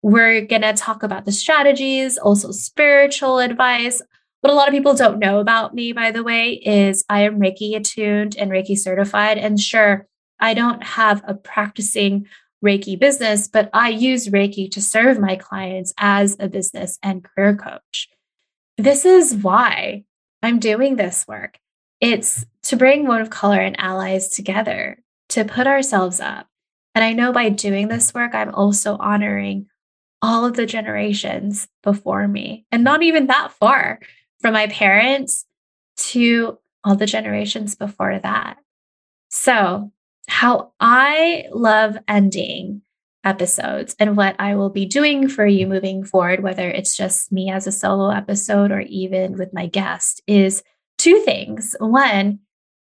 We're 0.00 0.40
going 0.46 0.62
to 0.62 0.72
talk 0.72 1.02
about 1.02 1.26
the 1.26 1.32
strategies, 1.32 2.16
also 2.16 2.50
spiritual 2.50 3.38
advice. 3.38 4.00
What 4.40 4.52
a 4.52 4.56
lot 4.56 4.66
of 4.66 4.72
people 4.72 4.94
don't 4.94 5.20
know 5.20 5.38
about 5.38 5.74
me, 5.74 5.92
by 5.92 6.10
the 6.10 6.24
way, 6.24 6.54
is 6.54 7.04
I 7.08 7.22
am 7.22 7.38
Reiki 7.38 7.76
attuned 7.76 8.36
and 8.36 8.50
Reiki 8.50 8.76
certified. 8.76 9.38
And 9.38 9.60
sure, 9.60 10.08
I 10.40 10.54
don't 10.54 10.82
have 10.82 11.22
a 11.26 11.34
practicing 11.34 12.26
Reiki 12.64 12.98
business, 12.98 13.48
but 13.48 13.68
I 13.72 13.88
use 13.88 14.28
Reiki 14.28 14.70
to 14.70 14.80
serve 14.80 15.18
my 15.18 15.36
clients 15.36 15.92
as 15.98 16.36
a 16.38 16.48
business 16.48 16.98
and 17.02 17.24
career 17.24 17.56
coach. 17.56 18.08
This 18.78 19.04
is 19.04 19.34
why 19.34 20.04
I'm 20.42 20.58
doing 20.58 20.96
this 20.96 21.26
work. 21.26 21.58
It's 22.00 22.44
to 22.64 22.76
bring 22.76 23.06
women 23.06 23.22
of 23.22 23.30
color 23.30 23.60
and 23.60 23.78
allies 23.78 24.28
together, 24.28 24.98
to 25.30 25.44
put 25.44 25.66
ourselves 25.66 26.20
up. 26.20 26.46
And 26.94 27.04
I 27.04 27.12
know 27.12 27.32
by 27.32 27.48
doing 27.48 27.88
this 27.88 28.12
work, 28.12 28.34
I'm 28.34 28.54
also 28.54 28.96
honoring 28.98 29.66
all 30.20 30.44
of 30.44 30.54
the 30.54 30.66
generations 30.66 31.68
before 31.82 32.28
me, 32.28 32.64
and 32.70 32.84
not 32.84 33.02
even 33.02 33.26
that 33.26 33.52
far 33.52 33.98
from 34.40 34.54
my 34.54 34.68
parents 34.68 35.44
to 35.96 36.58
all 36.84 36.96
the 36.96 37.06
generations 37.06 37.74
before 37.74 38.18
that. 38.18 38.58
So, 39.30 39.92
how 40.28 40.72
I 40.80 41.46
love 41.52 41.96
ending 42.08 42.82
episodes 43.24 43.94
and 43.98 44.16
what 44.16 44.34
I 44.38 44.56
will 44.56 44.70
be 44.70 44.86
doing 44.86 45.28
for 45.28 45.46
you 45.46 45.66
moving 45.66 46.04
forward, 46.04 46.42
whether 46.42 46.68
it's 46.68 46.96
just 46.96 47.32
me 47.32 47.50
as 47.50 47.66
a 47.66 47.72
solo 47.72 48.10
episode 48.10 48.72
or 48.72 48.80
even 48.80 49.36
with 49.36 49.52
my 49.52 49.66
guest, 49.66 50.22
is 50.26 50.62
two 50.98 51.20
things. 51.20 51.76
One, 51.78 52.40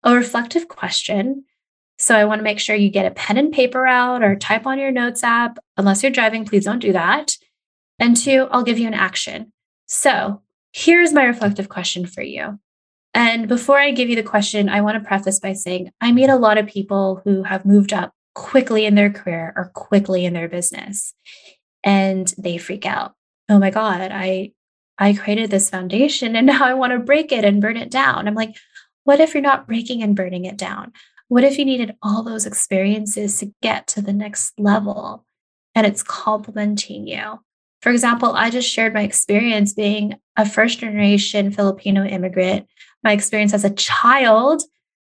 a 0.03 0.15
reflective 0.15 0.69
question. 0.69 1.45
So 1.99 2.15
I 2.15 2.25
want 2.25 2.41
to 2.41 2.45
make 2.45 2.59
sure 2.59 2.75
you 2.75 2.91
get 2.91 3.07
a 3.07 3.13
pen 3.13 3.39
and 3.39 3.53
paper 3.53 3.87
out 3.87 4.23
or 4.23 4.37
type 4.37 4.67
on 4.67 4.79
your 4.79 4.91
notes 4.91 5.23
app. 5.23 5.59
Unless 5.77 6.03
you're 6.03 6.13
driving, 6.13 6.45
please 6.45 6.65
don't 6.65 6.81
do 6.81 6.93
that. 6.93 7.37
And 7.99 8.17
two, 8.17 8.49
I'll 8.51 8.65
give 8.65 8.79
you 8.79 8.89
an 8.89 8.95
action. 8.95 9.53
So 9.87 10.43
here's 10.73 11.13
my 11.13 11.25
reflective 11.25 11.69
question 11.69 12.07
for 12.07 12.23
you. 12.23 12.59
And 13.15 13.47
before 13.47 13.79
I 13.79 13.93
give 13.93 14.11
you 14.11 14.17
the 14.17 14.25
question, 14.25 14.69
I 14.69 14.81
want 14.81 15.01
to 15.01 15.07
preface 15.07 15.39
by 15.39 15.53
saying 15.53 15.91
I 16.01 16.11
meet 16.11 16.29
a 16.29 16.37
lot 16.37 16.59
of 16.59 16.67
people 16.67 17.23
who 17.25 17.45
have 17.45 17.65
moved 17.65 17.93
up 17.93 18.13
quickly 18.35 18.85
in 18.85 18.97
their 18.97 19.11
career 19.11 19.53
or 19.57 19.71
quickly 19.75 20.25
in 20.25 20.33
their 20.33 20.49
business 20.49 21.15
and 21.85 22.35
they 22.37 22.59
freak 22.59 22.85
out. 22.85 23.15
Oh 23.49 23.59
my 23.59 23.71
God, 23.71 24.11
I 24.13 24.53
I 24.99 25.13
created 25.13 25.51
this 25.51 25.71
foundation 25.71 26.35
and 26.35 26.47
now 26.49 26.65
I 26.65 26.75
want 26.75 26.93
to 26.93 26.99
break 26.99 27.31
it 27.31 27.45
and 27.45 27.63
burn 27.63 27.77
it 27.77 27.91
down. 27.91 28.27
I'm 28.27 28.35
like, 28.35 28.57
what 29.05 29.21
if 29.21 29.35
you're 29.35 29.43
not 29.43 29.67
breaking 29.67 30.03
and 30.03 30.17
burning 30.17 30.45
it 30.45 30.57
down? 30.57 30.93
What 31.29 31.45
if 31.45 31.59
you 31.59 31.65
needed 31.65 31.97
all 32.03 32.23
those 32.23 32.47
experiences 32.47 33.39
to 33.39 33.53
get 33.63 33.87
to 33.89 34.03
the 34.03 34.13
next 34.13 34.59
level 34.59 35.25
and 35.75 35.87
it's 35.87 36.03
complementing 36.03 37.07
you? 37.07 37.41
For 37.83 37.91
example, 37.91 38.33
I 38.33 38.51
just 38.51 38.71
shared 38.71 38.95
my 38.95 39.03
experience 39.03 39.75
being 39.75 40.15
a 40.37 40.49
first 40.49 40.79
generation 40.79 41.51
Filipino 41.51 42.05
immigrant 42.05 42.67
my 43.05 43.13
experience 43.13 43.55
as 43.55 43.65
a 43.65 43.71
child, 43.71 44.63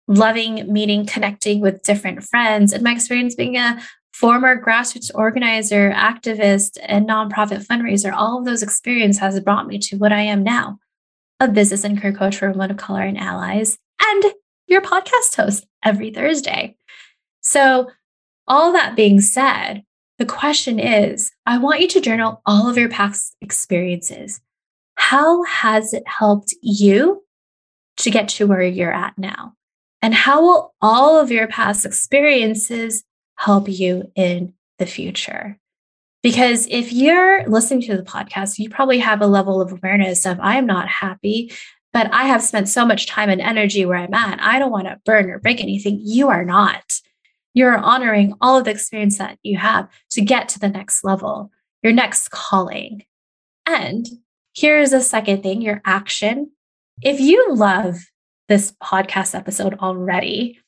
loving 0.07 0.71
meeting, 0.71 1.05
connecting 1.05 1.61
with 1.61 1.83
different 1.83 2.23
friends, 2.23 2.73
and 2.73 2.83
my 2.83 2.91
experience 2.91 3.35
being 3.35 3.55
a 3.55 3.81
former 4.13 4.61
grassroots 4.61 5.11
organizer, 5.15 5.91
activist, 5.91 6.77
and 6.83 7.07
nonprofit 7.07 7.65
fundraiser. 7.65 8.13
All 8.13 8.39
of 8.39 8.45
those 8.45 8.63
experiences 8.63 9.19
has 9.19 9.39
brought 9.39 9.67
me 9.67 9.79
to 9.79 9.97
what 9.97 10.11
I 10.11 10.21
am 10.21 10.43
now 10.43 10.79
a 11.39 11.47
business 11.47 11.83
and 11.83 11.99
career 11.99 12.13
coach 12.13 12.37
for 12.37 12.51
women 12.51 12.71
of 12.71 12.77
color 12.77 13.01
and 13.01 13.17
allies, 13.17 13.77
and 14.01 14.23
your 14.67 14.81
podcast 14.81 15.35
host 15.35 15.65
every 15.83 16.11
Thursday. 16.11 16.75
So, 17.41 17.89
all 18.47 18.71
that 18.73 18.95
being 18.95 19.19
said, 19.19 19.83
the 20.19 20.25
question 20.25 20.79
is 20.79 21.31
I 21.45 21.57
want 21.57 21.81
you 21.81 21.87
to 21.89 22.01
journal 22.01 22.41
all 22.45 22.69
of 22.69 22.77
your 22.77 22.89
past 22.89 23.35
experiences. 23.41 24.41
How 24.95 25.43
has 25.43 25.93
it 25.93 26.03
helped 26.07 26.53
you 26.61 27.22
to 27.97 28.11
get 28.11 28.27
to 28.29 28.47
where 28.47 28.63
you're 28.63 28.93
at 28.93 29.17
now? 29.17 29.53
And 30.01 30.13
how 30.13 30.41
will 30.41 30.73
all 30.81 31.19
of 31.19 31.31
your 31.31 31.47
past 31.47 31.85
experiences 31.85 33.03
help 33.37 33.69
you 33.69 34.11
in 34.15 34.53
the 34.77 34.85
future? 34.85 35.57
Because 36.21 36.67
if 36.69 36.93
you're 36.93 37.47
listening 37.47 37.81
to 37.83 37.97
the 37.97 38.03
podcast, 38.03 38.57
you 38.57 38.69
probably 38.69 38.99
have 38.99 39.21
a 39.21 39.27
level 39.27 39.61
of 39.61 39.71
awareness 39.71 40.25
of, 40.25 40.39
I 40.39 40.57
am 40.57 40.65
not 40.65 40.87
happy, 40.87 41.51
but 41.91 42.11
I 42.13 42.23
have 42.23 42.41
spent 42.41 42.69
so 42.69 42.85
much 42.85 43.07
time 43.07 43.29
and 43.29 43.41
energy 43.41 43.85
where 43.85 43.97
I'm 43.97 44.13
at. 44.13 44.41
I 44.41 44.57
don't 44.57 44.71
want 44.71 44.87
to 44.87 44.99
burn 45.05 45.29
or 45.29 45.39
break 45.39 45.61
anything. 45.61 45.99
You 46.01 46.29
are 46.29 46.45
not. 46.45 46.99
You're 47.53 47.77
honoring 47.77 48.33
all 48.41 48.57
of 48.57 48.65
the 48.65 48.71
experience 48.71 49.19
that 49.19 49.37
you 49.43 49.57
have 49.57 49.87
to 50.11 50.21
get 50.21 50.49
to 50.49 50.59
the 50.59 50.69
next 50.69 51.03
level, 51.03 51.51
your 51.83 51.93
next 51.93 52.31
calling. 52.31 53.03
And 53.65 54.07
here's 54.53 54.91
a 54.91 55.01
second 55.01 55.43
thing 55.43 55.61
your 55.61 55.81
action 55.85 56.51
if 57.01 57.19
you 57.19 57.53
love 57.53 57.97
this 58.49 58.73
podcast 58.83 59.35
episode 59.35 59.79
already 59.79 60.59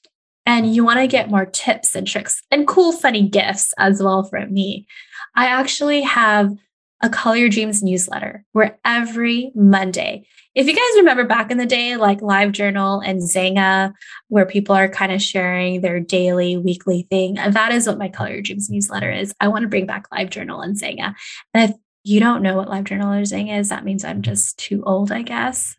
and 0.45 0.73
you 0.73 0.83
want 0.83 0.99
to 0.99 1.07
get 1.07 1.29
more 1.29 1.45
tips 1.45 1.95
and 1.95 2.07
tricks 2.07 2.41
and 2.51 2.67
cool, 2.67 2.91
funny 2.91 3.27
gifts 3.27 3.73
as 3.77 4.01
well 4.01 4.23
from 4.23 4.53
me, 4.53 4.87
I 5.35 5.47
actually 5.47 6.01
have 6.01 6.55
a 7.01 7.09
Color 7.09 7.35
Your 7.35 7.49
Dreams 7.49 7.83
newsletter 7.83 8.45
where 8.53 8.79
every 8.85 9.51
Monday, 9.53 10.25
if 10.55 10.67
you 10.67 10.73
guys 10.73 10.97
remember 10.97 11.25
back 11.25 11.51
in 11.51 11.57
the 11.57 11.65
day, 11.65 11.97
like 11.97 12.21
LiveJournal 12.21 13.03
and 13.05 13.19
Xanga, 13.21 13.93
where 14.29 14.45
people 14.45 14.75
are 14.75 14.87
kind 14.87 15.11
of 15.11 15.21
sharing 15.21 15.81
their 15.81 15.99
daily, 15.99 16.55
weekly 16.55 17.05
thing, 17.09 17.35
that 17.35 17.73
is 17.73 17.85
what 17.85 17.97
my 17.97 18.07
Color 18.07 18.31
Your 18.31 18.41
Dreams 18.41 18.69
newsletter 18.69 19.11
is. 19.11 19.33
I 19.41 19.49
want 19.49 19.63
to 19.63 19.67
bring 19.67 19.85
back 19.85 20.09
LiveJournal 20.09 20.63
and 20.63 20.79
Xanga. 20.79 21.13
And 21.53 21.69
if 21.69 21.75
you 22.03 22.19
don't 22.19 22.41
know 22.41 22.55
what 22.55 22.69
LiveJournal 22.69 23.19
or 23.19 23.23
Xanga 23.23 23.59
is, 23.59 23.69
that 23.69 23.83
means 23.83 24.05
I'm 24.05 24.21
just 24.21 24.57
too 24.57 24.81
old, 24.85 25.11
I 25.11 25.21
guess. 25.21 25.75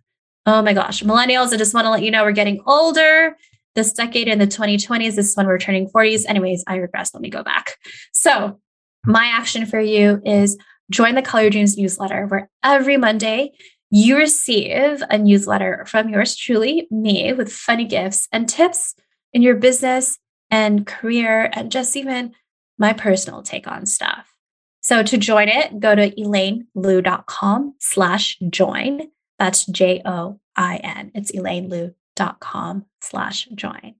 Oh 0.47 0.63
my 0.63 0.73
gosh, 0.73 1.03
millennials, 1.03 1.53
I 1.53 1.57
just 1.57 1.75
want 1.75 1.87
to 1.87 1.91
let 1.91 2.03
you 2.03 2.11
know 2.11 2.23
we're 2.23 2.33
getting 2.33 2.63
older. 2.67 3.37
This 3.75 3.93
decade 3.93 4.29
in 4.29 4.39
the 4.39 4.47
2020s, 4.47 5.17
this 5.17 5.29
is 5.29 5.37
when 5.37 5.47
we're 5.47 5.59
turning 5.59 5.89
40s. 5.89 6.23
Anyways, 6.27 6.65
I 6.67 6.77
regress. 6.77 7.13
Let 7.13 7.21
me 7.21 7.29
go 7.29 7.43
back. 7.43 7.77
So, 8.13 8.61
my 9.05 9.27
action 9.27 9.67
for 9.67 9.81
you 9.81 10.21
is 10.25 10.57
join 10.91 11.15
the 11.15 11.23
Color 11.23 11.51
Dreams 11.51 11.77
newsletter, 11.77 12.27
where 12.27 12.49
every 12.63 12.97
Monday 12.97 13.53
you 13.91 14.17
receive 14.17 15.03
a 15.11 15.19
newsletter 15.19 15.85
from 15.87 16.09
yours 16.09 16.37
truly, 16.37 16.89
me, 16.91 17.33
with 17.33 17.53
funny 17.53 17.85
gifts 17.85 18.29
and 18.33 18.49
tips 18.49 18.95
in 19.33 19.43
your 19.43 19.57
business 19.57 20.19
and 20.51 20.87
career, 20.87 21.51
and 21.53 21.71
just 21.71 21.97
even 21.97 22.33
my 22.79 22.93
personal 22.93 23.43
take 23.43 23.67
on 23.67 23.85
stuff. 23.87 24.33
So 24.81 25.03
to 25.03 25.19
join 25.19 25.49
it, 25.49 25.81
go 25.81 25.95
to 25.95 26.11
elainelou.com 26.11 27.75
slash 27.81 28.39
join. 28.51 29.09
That's 29.39 29.67
J 29.67 30.03
O 30.05 30.41
I 30.57 30.77
N. 30.77 31.11
It's 31.15 31.33
elainelou.com 31.33 32.87
slash 33.01 33.49
join. 33.55 33.95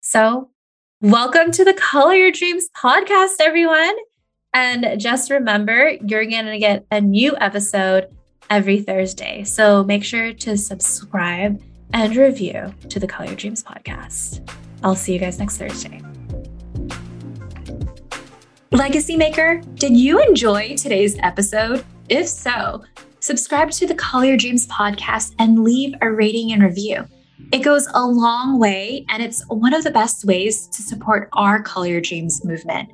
So, 0.00 0.50
welcome 1.00 1.50
to 1.52 1.64
the 1.64 1.74
Color 1.74 2.14
Your 2.14 2.32
Dreams 2.32 2.68
podcast, 2.76 3.34
everyone. 3.40 3.94
And 4.54 5.00
just 5.00 5.30
remember, 5.30 5.96
you're 6.06 6.26
going 6.26 6.46
to 6.46 6.58
get 6.58 6.86
a 6.90 7.00
new 7.00 7.34
episode 7.40 8.08
every 8.50 8.82
Thursday. 8.82 9.44
So 9.44 9.82
make 9.82 10.04
sure 10.04 10.32
to 10.34 10.56
subscribe 10.58 11.62
and 11.94 12.14
review 12.16 12.74
to 12.88 13.00
the 13.00 13.06
Color 13.06 13.28
Your 13.28 13.36
Dreams 13.36 13.62
podcast. 13.62 14.46
I'll 14.82 14.96
see 14.96 15.14
you 15.14 15.18
guys 15.18 15.38
next 15.38 15.56
Thursday. 15.56 16.02
Legacy 18.70 19.16
Maker, 19.16 19.60
did 19.74 19.96
you 19.96 20.20
enjoy 20.22 20.76
today's 20.76 21.16
episode? 21.18 21.84
If 22.08 22.26
so, 22.28 22.84
subscribe 23.22 23.70
to 23.70 23.86
the 23.86 23.94
Color 23.94 24.26
Your 24.26 24.36
Dreams 24.36 24.66
podcast 24.66 25.34
and 25.38 25.62
leave 25.62 25.94
a 26.02 26.10
rating 26.10 26.52
and 26.52 26.62
review. 26.62 27.06
It 27.52 27.60
goes 27.60 27.86
a 27.94 28.04
long 28.04 28.58
way, 28.58 29.04
and 29.08 29.22
it's 29.22 29.46
one 29.48 29.72
of 29.72 29.84
the 29.84 29.90
best 29.90 30.24
ways 30.24 30.66
to 30.68 30.82
support 30.82 31.28
our 31.32 31.62
Color 31.62 31.86
Your 31.86 32.00
Dreams 32.00 32.44
movement. 32.44 32.90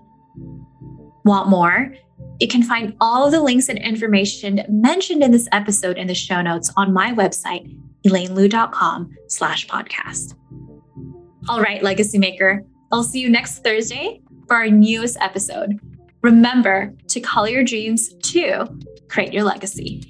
Want 1.25 1.49
more? 1.49 1.95
You 2.41 2.47
can 2.47 2.62
find 2.62 2.95
all 3.01 3.27
of 3.27 3.33
the 3.33 3.41
links 3.41 3.69
and 3.69 3.79
information 3.79 4.62
mentioned 4.69 5.23
in 5.23 5.31
this 5.31 5.49
episode 5.53 5.97
in 5.97 6.07
the 6.07 6.14
show 6.14 6.43
notes 6.43 6.71
on 6.77 6.93
my 6.93 7.12
website, 7.12 7.75
elainelou.com 8.07 9.17
slash 9.29 9.67
podcast. 9.67 10.35
All 11.49 11.61
right, 11.61 11.83
Legacy 11.83 12.19
Maker, 12.19 12.64
I'll 12.93 13.03
see 13.03 13.21
you 13.21 13.31
next 13.31 13.64
Thursday 13.64 14.21
for 14.47 14.57
our 14.57 14.69
newest 14.69 15.17
episode. 15.21 15.81
Remember 16.23 16.93
to 17.09 17.21
call 17.21 17.49
your 17.49 17.64
dreams 17.64 18.12
to 18.14 18.67
create 19.09 19.33
your 19.33 19.44
legacy. 19.44 20.03